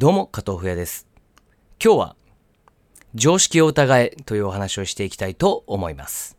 [0.00, 1.08] どうも、加藤ふやです。
[1.84, 2.16] 今日は、
[3.16, 6.38] 常識を疑えというお話をしていきたいと思います。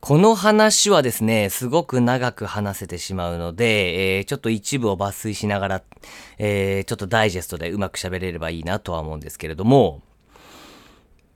[0.00, 5.82] この話はですね、すごく長く話せてしまうので、えーちょっと一部を抜粋しながら、
[6.38, 10.00] えーちょっとダイジェストでうまく喋れればいいなとは思うんですけれども、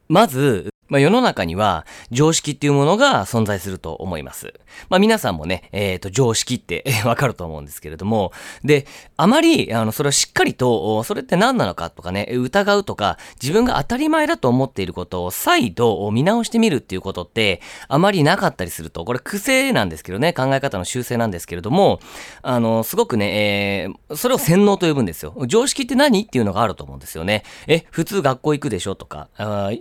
[0.09, 4.55] まず、まあ、世の中には常識っていうものが存在すると思います。
[4.89, 8.33] まあ、皆さんもね、えっ、と、常識って わかると思うんですけれども、
[8.65, 22.01] で、あまり、あの、それをしっかりと、それって何なのかとかね、疑うとか、自分が当たり前だと思っていることを再度見直してみるっていうことって、あまりなかったりすると、これ癖なんですけどね、考え方の修正なんですけれども、
[22.43, 25.35] あの、すごくね、えーそれを洗脳と呼ぶんですよ。
[25.47, 27.45] 常識って何っていうのがあると思うんですよね。
[27.67, 29.29] え、普通学校行くでしょとか、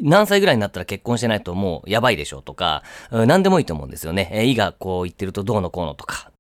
[0.01, 4.29] 何歳ぐらいになったら結婚してないともうやばいでしょとか、うん何でもいいと思うんですよね。
[4.31, 6.31] えー、医がこう言ってるとどうのこうのとか。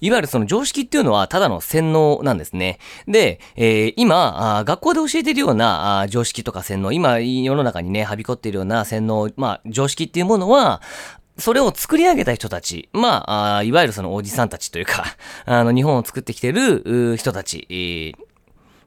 [0.00, 2.78] いわゆるその常識っていうのはただの洗脳なんですね。
[3.08, 10.82] で、えー今あ、学校で教えてるようなあ常識とか洗脳、今世の中にね、はびこっているような洗脳、まあ常識っていうものは、
[11.38, 15.04] それを作り上げた人たち、まあ、あいわゆるそのおじさんたちというか、
[15.44, 18.25] あの、日本を作ってきてる人たち、えー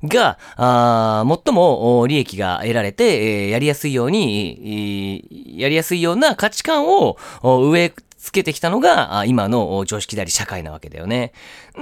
[0.04, 5.22] が、あ最も利益が得られて、えーやりやすいように、
[5.58, 11.32] えやりやすいような価値観を植え付けてきたのが、今の常識であり社会なわけだよね。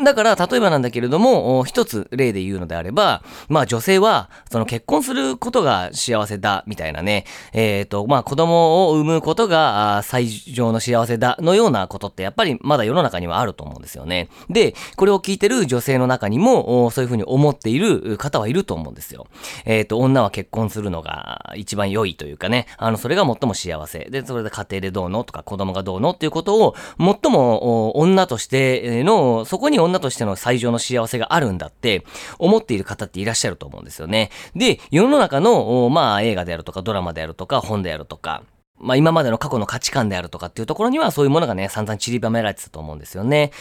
[0.04, 14.30] だから、例えばなんだけれども、一つ例で言うのであれば、まあ女性は、その結婚することが幸せだ、みたいなね、えっ、と、まあ子供を産むことが最上の幸せだ、のようなことってやっぱりまだ世の中にはあると思うんですよね。
[14.50, 19.26] で、これを聞いてる女性の中にも、そういうふうに思っている方はいると思うんですよ。
[19.66, 24.08] えっ、と、女は結婚するのが一番良いというかね、あの、それが最も幸せ。
[24.12, 32.04] で、それで家庭でどうのとか子供がどうのっていうことを、最も女としての、そこに女としての最上の幸せがあるんだって
[32.40, 34.30] 思っている方っていらっしゃると思うんですよね。
[34.56, 38.44] で、世の中の、まあ、映画であるとかドラマであるとか本であるとか、
[38.80, 43.52] まあ今までの過去の価値観であるとかっていうところにはそういうものがね、散々散りばめられてたと思うんですよね。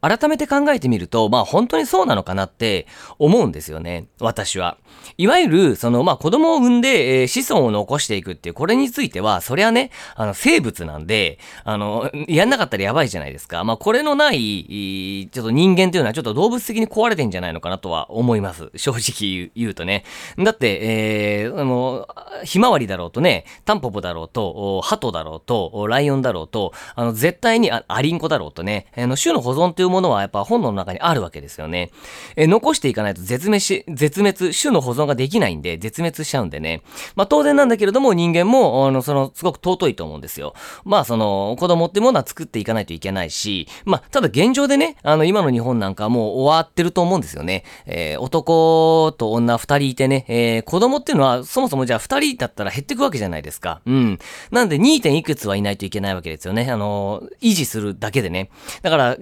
[0.00, 2.86] 改めて考えてみると、まあ本当にそうなのかなって
[3.18, 4.06] 思うんですよね。
[4.20, 4.76] 私は。
[5.16, 13.64] いわゆる、その、まあ子供を産んで、えー子孫を残していくっていう、これについては、そりゃね、あの、生物なんで、あの、やんなかったらやばいじゃないですか。
[13.64, 18.70] まあこれのない、ちょっと人間というのはちょっと動物的に壊れてんじゃないのかなとは思います。
[18.76, 20.04] 正直言うとね。
[20.38, 22.08] だって、えー、あの、
[22.44, 31.92] ひまわりだろうとね、タンポポだろうと、お鳩だろうと、ライオンだろうと、あの、絶対にあアリンコだろうとね、あの、種の保存というものはやっぱ本能の中にあるわけですよね。
[32.34, 36.82] えー残していかないと絶滅し、絶滅、種の保存ができないんで、絶滅しちゃうんでね。
[37.14, 40.54] まあ当然なんだけれども、人間も、あの、その、すごく尊いと思うんですよ。
[40.84, 47.62] まあその、子供ってものは作っていかないといけないし、まあただ現状でね、あの、今の日本なんかもう終わってると思うんですよね。
[47.86, 53.80] えー男と女二人いてね、えー子供っていうのはそもそもじゃあ二人だったら減っていくわけじゃないですか。
[53.86, 54.18] うん。
[54.50, 55.00] なんで 2.
[55.00, 56.68] 点いくつはいないといけないわけですよね。
[56.70, 58.50] あの、維持するだけでね。
[58.82, 59.16] だから、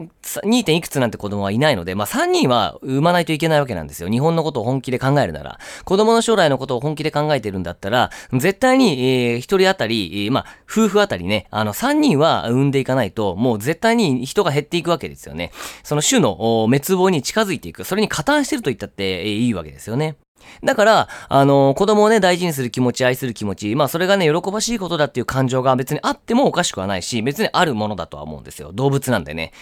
[0.45, 0.65] 2.
[0.65, 4.09] 点いくつなんて子供はいないので、まあ3人は産まないといけないわけなんですよ。
[4.09, 5.59] 日本のことを本気で考えるなら。
[5.85, 15.53] 子供の将来のことを本気で考えてるんだったら、絶対に、えー、1人当たり、えーまあ、夫婦当たりね、あの、3人は産んでいかないと、もう絶対に人が減っていくわけですよね。
[15.83, 17.85] その種の滅亡に近づいていく。
[17.85, 20.17] それに加担してると言ったって、いいわけですよね。
[20.63, 28.73] だから、あの、子供をね、大事にする気持ち、愛する気持ち、まあ、それがね、喜ばしいことだっていう感情が別にあってもおかしくはないし、別にあるものだとは思うんですよ。
[28.73, 29.53] 動物なんでね。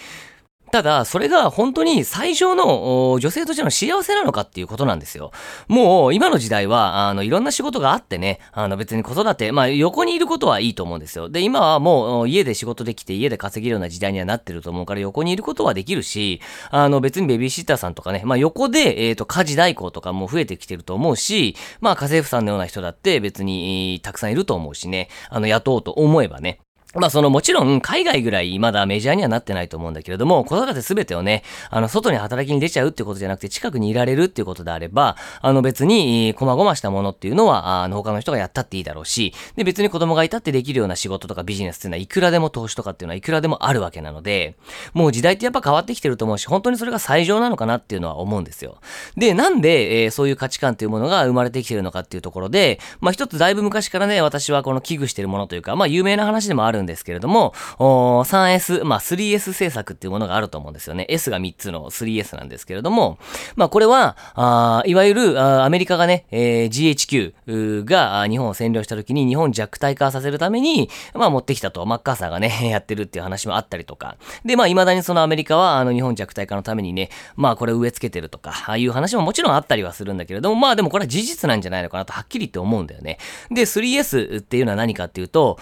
[0.70, 5.30] ただ、それが本当に最上の女性としての幸せなのかっていうことなんですよ。
[5.68, 11.28] もう、今の時代は、あの、いろんな仕事があってね、あの、別に子育て、まあ、横にいることはいいと思うんですよ。
[11.28, 26.58] で、今はもう、家で仕事できて、家で稼げるような時代にはなってると思うから、横にいることはできるし、あの、別にベビーシッターさんとかね、まあ、横で、えっ、と、家事代行とかも増えてきてると思うし、まあ、家政婦さんのような人だって別に、たくさんいると思うしね、あの、雇おうと思えばね。
[26.94, 44.56] まあそのもちろん海外ぐらいまだメジャーにはなってないと思うんだけれども、子育てすべてをね、あの外に働きに出ちゃうってことじゃなくて近くにいられるっていうことであれば、あの別に、えー、細々したものっていうのは、あの他の人がやったっていいだろうし、で別に子供がいたってできるような仕事とかビジネスっていうのはいくらでも投資とかっていうのはいくらでもあるわけなので、
[44.92, 48.78] もう時代ってやっぱ変わってきてると思うし、本当にそれが最上なのかなっていうのは思うんですよ。
[49.16, 61.06] で、なんで、えーそういう価値観っていうものが生まれてきてるのかっていうところで、まあ一つだいぶ昔からね、私はこの危惧してるものというか、まあ有名な話でもあるんですけれども、3S、まあ 3S 政策っていうものがあると思うんですよね。
[61.08, 63.18] S が3つの 3S なんですけれども、
[63.56, 74.16] まあこれは、あいわゆるアメリカがね、えー、GHQ が日本を占領した時に日本弱体化させるために、まあ持ってきたと、マッカーサーがね、 やってるっていう話もあったりとか。
[74.44, 83.18] で、まあ未だにそのアメリカはあの日本弱体化のためにね、まあこれ植え付けてるとか、ああいう話ももちろんあったりはするんだけれども、まあでもこれは事実なんじゃないのかなとはっきり言って思うんだよね。
[83.50, 85.58] で、3S っていうのは何かっていうと、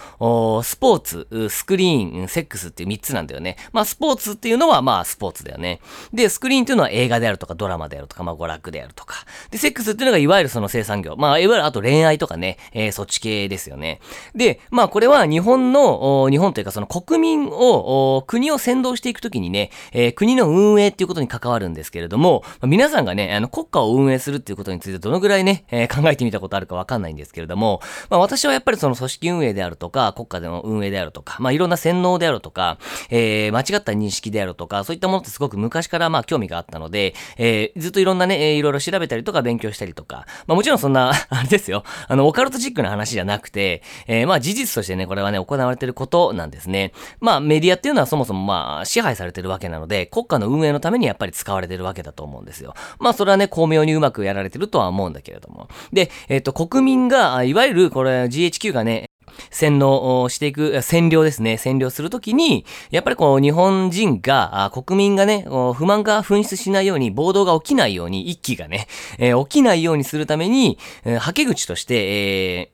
[0.63, 1.12] スポーツ、
[1.49, 3.57] スクリーン、セックスっていう3つなんだよね。
[3.71, 5.79] まあスポーツっていうのはまあスポーツだよね。
[6.13, 9.25] で、スクリーンっていうのは映画であるとかドラマであるとか、まあ娯楽であるとか。
[9.53, 11.15] で、セックスっていうのがいわゆるその生産業。
[11.15, 13.99] まあいわゆるあと恋愛とかね、えー、そっち系ですよね。
[14.33, 27.79] で、まあこれは日本の、日本というかその国民を、国を先導していくときにね、えー、国の運営っていうことに関わるんですけれども、まあ、皆さんがね、あの国家を運営するっていうことについてどのぐらいね、えー、考えてみたことあるかわかんないんですけれども、
[28.09, 32.79] まあ私はやっぱりその組織運営であるとか、国家での運営であるとか、まあいろんな洗脳であるとか、
[33.11, 46.91] えー、間違った認識であるとか、そういったものってすごく昔からまあ興味があったので、えー、ずっといろんなね、えー、いろいろ調べたりとか勉強したりとか、まあもちろんそんな、 あれですよ、あの、オカルトチックな話じゃなくて、えー、まあ事実としてね、これはね、行われてることなんですね。
[47.19, 52.73] まあメディアっていうのはそもそもまあ支配されてるわけなので、国家の運営のためにやっぱり使われてるわけだと思うんですよ。
[52.99, 55.67] まあそれはね、巧妙にうまくやられてるとは思うんだけれども。
[55.91, 59.09] で、えっ、ー、と、国民が、いわゆるこれ GHQ がね、
[59.51, 61.53] 洗脳していく、占領ですね。
[61.53, 68.87] 占領するときに、やっぱりこう、日本人が、国民がね、不満が噴出しないように、暴動が起きないように、一気がね、
[69.17, 72.72] えー、起きないようにするために、えー、はけ口として、えー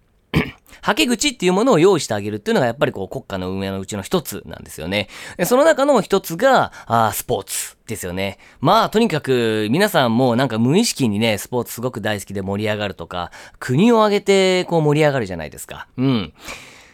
[0.82, 5.08] はけ口っていうものを用意してあげるっていうのがやっぱりこう国家の運営のうちの一つなんですよね。
[5.46, 8.38] その中の一つが、あスポーツですよね。
[8.60, 15.88] まあとにかく皆さんもなんか無意識にね、スポーツすごく大好きで盛り上がるとか、国を挙げてこう盛り上がるじゃないですか。
[15.98, 16.34] うん。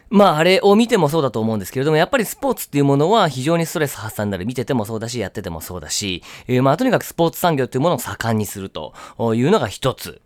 [0.09, 4.45] まああれを見てもそうだと思うんですけれども、やっぱりスポーツっていうものは非常にストレス発散になる。
[4.45, 8.93] 見ててもそうだし、やっててもそうだし、えー、まあとにかくスポーツ産業っていうものを盛んにすると
[9.35, 10.21] いうのが一つ。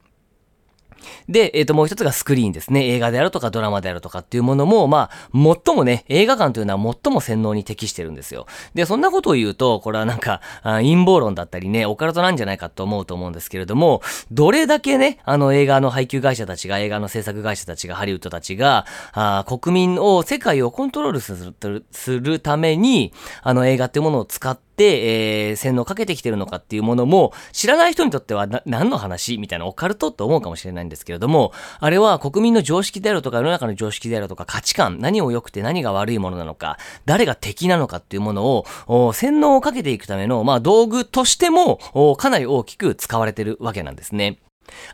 [1.28, 2.88] で、えっ、ー、と、もう一つがスクリーンですね。
[2.88, 8.48] 映画であるとかドラマであるとかっていうものも、まあ、最もね、映画館というのは最も洗脳に適してるんですよ。
[8.74, 14.01] で、そんなことを言うと、これはなんか、陰謀論だったりね、オカルトなんじゃないかと思うと思うんですけれども、
[14.31, 41.79] どれだけね、あの映画の配給会社たちが、映画の制作会社たちが、ハリウッドたちが、あ国民を、世界をコントロールするするために、あの映画っていうものを使って、、えー、洗脳かけてきてるのかっていうものも、知らない人にとっては何の話みたいなオカルトって思うかもしれないんですけれども、あれは国民の常識であるとか、世の中の常識であるとか、価値観、何を良くて何が悪いものなのか、誰が敵なのかっていうものを、洗脳をかけていくための、まあ、道具としても、
[42.17, 44.39] かなり大きく使われてるわけなんですね。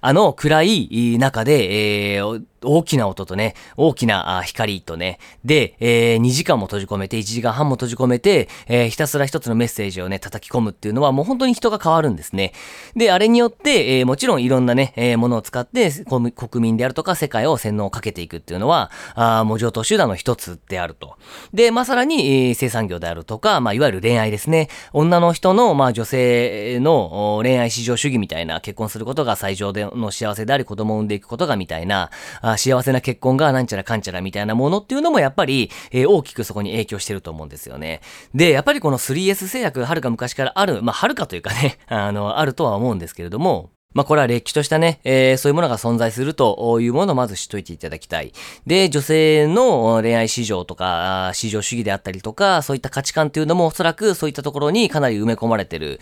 [0.01, 12.53] あの暗い中で、えー、大きな音とね、大きな光とね、で、えー、2時間も閉じ込めて、1時間半も閉じ込めて、えー、ひたすら一つのメッセージをね、叩き込むっていうのはもう本当に人が変わるんですね。
[12.95, 15.91] で、あれによって、えー、もちろんいろんなね、えー、ものを使って
[16.35, 21.15] 国民であるとか世界を洗脳をかけていくっていうのは、あもう上等手段の一つであると。
[21.53, 24.69] で、まあ、さらに、えー、生産業であるとか、まあ、いわゆる恋愛ですね。
[24.94, 32.09] 女の人の、まあ、女性の恋愛至上主義みたいな、結婚することが最上での幸せであり、子供を産んでいくことがみたいな、
[32.41, 38.02] あ幸せな結婚がなんちゃらかんちゃらみたいなものっていうのもやっぱり、えー、大きくそこに影響してると思うんですよね。
[38.34, 48.33] で、やっぱりこの 3S 制約、はるか昔からある、まあ、はるかというかね、あの、あるとは思うんですけれども、まあ、これは歴史としたね、えー、そういうものが存在するというものをまず知っといていただきたい。
[48.68, 56.01] で、女性の恋愛市場とか、市場主義であったりとか、そういった価値観っていうのもおそらくそういったところにかなり埋め込まれてる。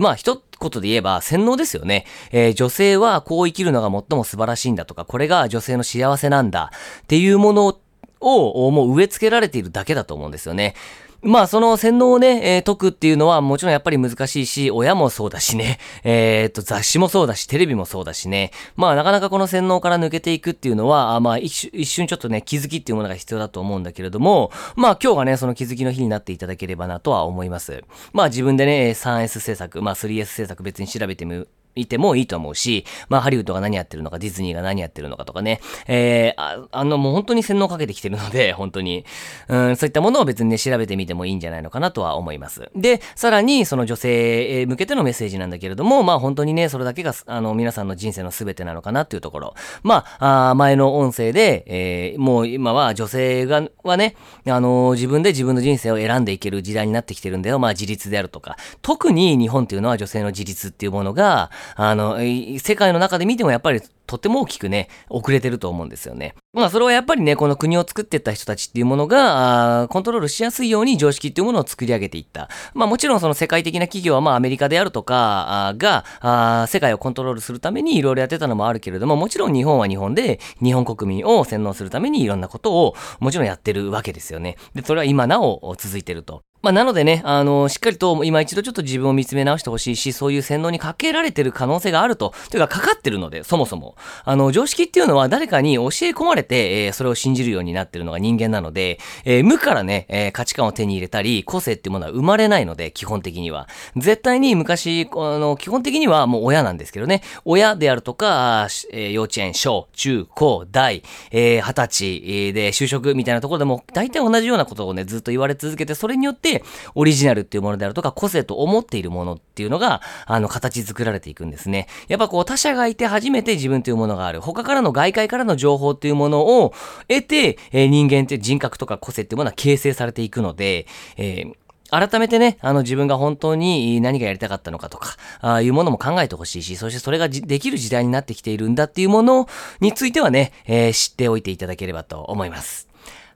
[0.00, 2.06] まあ、一言で言えば洗脳ですよね。
[2.32, 7.78] えー、女性はこう生きるのが最も素晴らしいんだとか、これが女性の幸せなんだっていうもの
[8.20, 10.74] をもう植え付けられているだけだと思うんですよね。
[11.22, 27.84] まあ、その洗脳をね、えー、解くっていうのはもちろんやっぱり難しいし、親もそうだしね、えー、っと、雑誌もそうだし、テレビもそうだしね、まあ、なかなかこの洗脳から抜けていくっていうのは、まあ一、一瞬ちょっとね、気づきっていうものが必要だと思うんだけれども、まあ、今日がね、その気づきの日になっていただければなとは思います。
[28.12, 31.46] まあ、自分でね、3S 制作、まあ、3S 制作別に調べてみ
[31.76, 39.04] いてもいいと思うし、まあ、ハリウッドが何やってるのか、ディズニーが何やってるのかとかね、えー、ああの、もう本当に洗脳かけてきてるので、 本当に、
[39.48, 42.70] うん、そういったものを別にね、調べてみてもいいんじゃないのかなとは思います。
[42.74, 49.54] で、さらに、その女性向けてのメッセージなんだけれども、まあ、本当にね、それだけが、あの、皆さんの人生の全てなのかなっていうところ。
[49.82, 54.16] まあ、あ前の音声で、えー、もう今は女性が、はね、
[54.46, 57.58] あの、自分で自分の人生を選んでいける時代になってきてるんだよ。
[57.58, 58.56] まあ、自立であるとか。
[58.82, 62.18] 特に日本っていうのは女性の自立っていうものが、あの、
[62.58, 66.34] 世界の中で見てもやっぱりとても大きくね、遅れてると思うんですよね。
[66.52, 72.48] まあそれはやっぱりね、この国を作ってった人たちっていうものが、コントロールしやすいように常識っていうものを作り上げていった。
[72.74, 84.56] まあもちろんその世界的な企業はまあアメリカであるとかが、あ世界をコントロールするためにいろいろやってたのもあるけれども、もちろん日本は日本で日本国民を洗脳するためにいろんなことをもちろんやってるわけですよね。
[84.74, 86.42] で、それは今なお続いてると。
[86.62, 92.34] まあ、なのでね、あの、しっかりと今一度ちょっと自分を見つめ直してほしいし、そういう洗脳にかけられてる可能性があると。
[92.50, 93.94] というか、かかってるので、そもそも。
[94.24, 103.68] あの、常識っていうのは誰かに教え込まれて、えー、それを信じるようになってるのが人間なので、えー、無からね、え、価値観を手に入れたり、個性っていうものは生まれないので、基本的には。
[103.96, 116.45] 絶対に昔、あの、基本的にはもう親なんですけどね、親であるとか、え幼稚園、小、中、高、大、え二十歳で就職みたいなところでも、大体同じようなことをね、ずっと言われ続けて、それによって、
[116.94, 121.88] オリジナルっていうものであるとか、個性と思っているものっていうのが、あの、形作られていくんですね。
[122.08, 124.40] やっぱこう、他者がいて初めて自分というものがある。
[124.40, 126.72] 他からの外界からの情報っていうものを
[127.08, 130.86] 得て、えー、人間って人格とか個性っていうものは形成されていくので、
[131.16, 131.52] えー
[131.90, 139.48] 改めてね、あの自分が本当に何がやりたかったのかとか、ああいうものも考えてほしいし、そしてそれができる時代になってきているんだっていうもの
[139.80, 142.88] についてはね、えー、知っておいていただければと思います。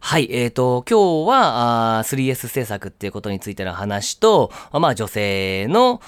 [0.02, 6.00] はい、えっ、ー、と、今日はあ 3S 政策っていうことについての話と、まあ女性の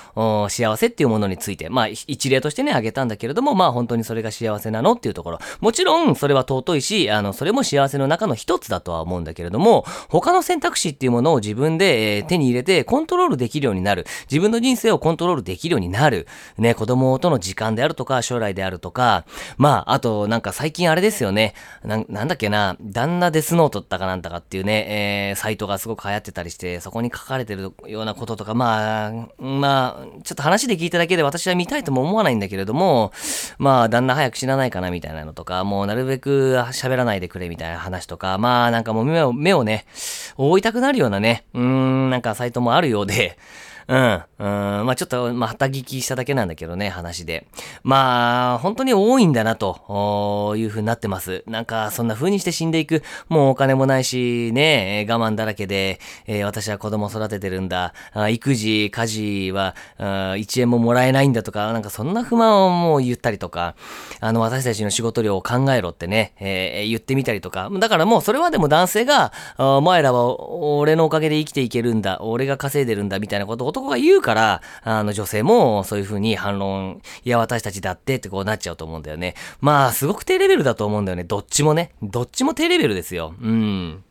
[0.49, 5.39] 幸せっていうものについて、まあ一例としてね、挙げたんだけれども、まあ本当にそれが幸せなのっていうところ。
[5.61, 14.07] もちろんそれは尊いし、あの、それも幸せの中の一つだとは思うんだけれども、他の選択肢っていうものを自分で、えー、手に入れてコントロールできるようになる。
[14.31, 16.27] 自分の人生をコントロールできるようになる。
[16.57, 19.27] ね、子供との時間であるとか、将来であるとか、
[19.59, 21.53] まあ、あとなんか最近あれですよね。
[21.85, 33.13] ななんだっけな、旦那デスノートったかなんだかっていうね、えー、サイトがすごく流行ってたりして、そこに書かれてるようなこととか、まあ、まあ、ちょっと話で聞いただけで私は見たいとも思わないんだけれども、
[33.59, 39.85] まあ、旦那早く死なないかなみたいなのとか、もうなるべく喋らないでくれみたいな話とか、まあなんかもう目を、目をね、
[40.37, 43.37] 覆いたくなるようなね、うーん、なんかサイトもあるようで、
[43.89, 44.23] うん。
[44.39, 44.45] う
[44.83, 44.87] ん。
[44.87, 47.47] まあちょっと、まあ、はた聞きしただけなんだけどね、話で。
[47.83, 51.45] まあ、本当に多いんだな、という風になってます。
[51.47, 53.03] なんか、そんな風にして死んでいく。
[53.29, 57.95] もうお金もないし、ね、我慢だらけで、えー、私は子供育ててるんだ。
[58.13, 63.75] あ育児、家事は、1円ももらえないんだとか、なんかそんな不満をもう言ったりとか、
[64.21, 67.71] あの、私たちの仕事量を考えろってね、えー、言ってみたりとか。
[67.79, 72.19] だからもうそれはでも男性が、お前らは俺のおかげで生きていけるんだ。
[72.21, 79.35] 俺が稼いでるんだ、みたいなことを男が言うから、あの女性もそういう風に反論、いや私たちだってってこうなっちゃうと思うんだよね。
[79.61, 81.25] まあ、すごく低レベルだと思うんだよね。
[81.25, 81.93] どっちもね。
[82.03, 83.35] どっちも低レベルですよ。
[83.41, 84.05] うん。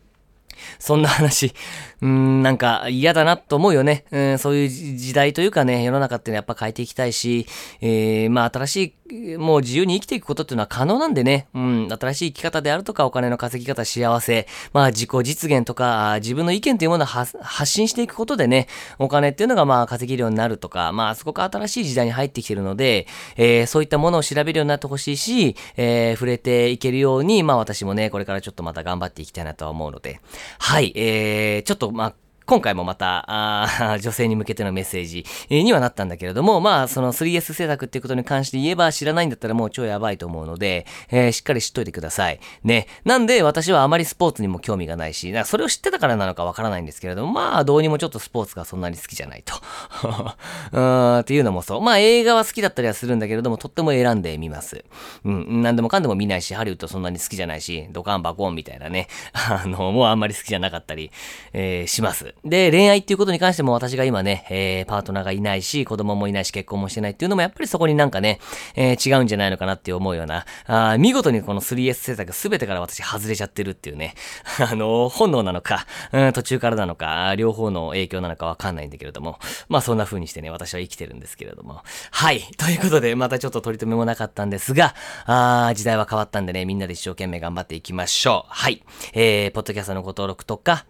[0.80, 1.54] そんな話、
[2.02, 4.06] うん、なんか嫌だなと思うよね。
[4.12, 7.48] うん、そういう時代というかね、世の中ってのはやっぱ変えていきたいし、
[7.82, 8.94] えー、まあ新しい、
[9.38, 18.68] もう自由に生きていくことっていうのは可能なんでね、うん、新しい生き方であるとか、お金の稼ぎ方、幸せ、まあ自己実現とか、自分の意見というものを発信していくことでね、
[19.00, 30.22] お金っていうのがまあ稼げるようになるとか、まあすごく新しい時代に入ってきてるので、えー、そういったものを調べるようになってほしいし、えー、触れていけるように、まあ私もね、これからちょっとまた頑張っていきたいなとは思うので、
[30.60, 32.14] はい、えー、ちょっとまあ、
[32.52, 42.42] 今回もまた、あ 女性に向けてのメッセージにはなったんだけれども、まあ、その 3S 政策っていうことに関して言えば知らないんだったらもう超やばいと思うので、えー、しっかり知っといてください。
[42.66, 42.88] ね。
[43.06, 49.56] なんで私はあまりスポーツにも興味がないし、それを知ってたからなのかわからないんですけれども、まあ、どうにもちょっとスポーツがそんなに好きじゃないと。
[50.74, 51.82] うーん、っていうのもそう。
[51.82, 54.84] まあ、映画は好きだったりはするんだけれども、とっても選んでみます。
[55.24, 61.12] うん、なんでもかんでも見ないし、ハリウッドそんなに好きじゃないし、ドカンバコンみたいなね、 あの、もうあんまり好きじゃなかったり、
[61.54, 62.36] えー、します。
[62.44, 68.40] で、恋愛っていうことに関しても私が今ね、えー、パートナーがいないし、子供もいないし、結婚もしてないっていうのもやっぱりそこになんかね、
[68.76, 74.16] えー、違うんじゃないのかなって思うような、あ見事にこの 3S 政策すべてから私外れちゃってるっていうね、
[74.60, 79.38] あの、本能なのか、うん、途中からなのか、両方の影響なのかわかんないんだけれども、
[79.70, 81.82] まあそんな風にしてね、私は生きてるんですけれども。
[82.10, 82.42] はい。
[82.58, 84.96] ということで、またちょっと取り留めもなかったんですが、
[85.26, 88.50] あ時代は変わったんでね、みんなで一生懸命頑張っていきましょう。
[88.50, 88.82] はい。
[89.14, 90.86] えー、ポッドキャストのご登録とか、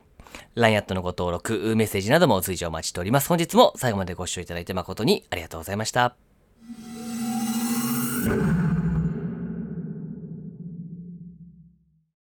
[0.56, 3.28] LINE アットのご登録、メッセージなども随時お待ちしております。
[3.30, 6.16] 本日も最後までご視聴いただいて誠にありがとうございました。